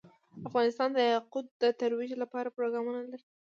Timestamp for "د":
0.93-0.99, 1.61-1.63